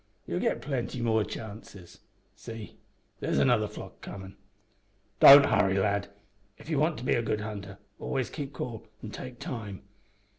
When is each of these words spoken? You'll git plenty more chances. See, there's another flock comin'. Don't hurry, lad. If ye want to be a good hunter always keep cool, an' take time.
You'll 0.25 0.39
git 0.39 0.63
plenty 0.63 0.99
more 0.99 1.23
chances. 1.23 1.99
See, 2.35 2.79
there's 3.19 3.37
another 3.37 3.67
flock 3.67 4.01
comin'. 4.01 4.35
Don't 5.19 5.45
hurry, 5.45 5.77
lad. 5.77 6.07
If 6.57 6.71
ye 6.71 6.75
want 6.75 6.97
to 6.97 7.03
be 7.05 7.13
a 7.13 7.21
good 7.21 7.41
hunter 7.41 7.77
always 7.99 8.31
keep 8.31 8.51
cool, 8.53 8.87
an' 9.03 9.11
take 9.11 9.37
time. 9.37 9.83